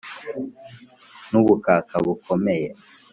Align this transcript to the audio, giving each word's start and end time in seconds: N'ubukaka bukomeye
N'ubukaka 1.29 1.95
bukomeye 2.05 2.69